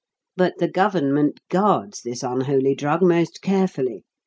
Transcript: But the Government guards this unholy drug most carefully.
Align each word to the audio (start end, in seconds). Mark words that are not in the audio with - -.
But 0.35 0.57
the 0.57 0.67
Government 0.67 1.39
guards 1.47 2.01
this 2.01 2.23
unholy 2.23 2.73
drug 2.73 3.03
most 3.03 3.39
carefully. 3.43 4.03